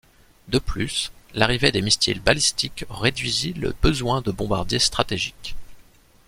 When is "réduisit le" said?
2.89-3.71